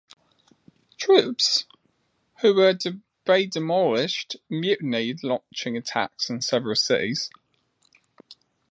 Troops 0.97 1.67
who 2.41 2.55
were 2.55 2.73
to 2.73 2.99
be 3.23 3.45
demobilised 3.45 4.37
mutinied, 4.49 5.23
launching 5.23 5.77
attacks 5.77 6.27
in 6.27 6.41
several 6.41 6.73
cities. 6.73 7.29